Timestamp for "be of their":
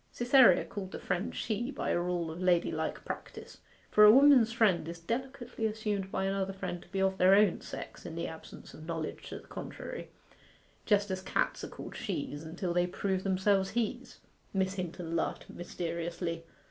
6.87-7.35